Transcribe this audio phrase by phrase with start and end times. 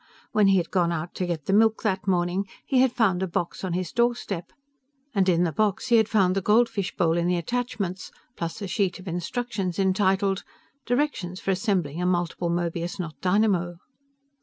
[0.31, 3.27] When he had gone out to get the milk that morning he had found a
[3.27, 4.51] box on his doorstep,
[5.13, 8.67] and in the box he had found the goldfish bowl and the attachments, plus a
[8.67, 10.43] sheet of instructions entitled,
[10.87, 13.77] DIRECTIONS FOR ASSEMBLING A MULTIPLE MÖBIUS KNOT DYNAMO.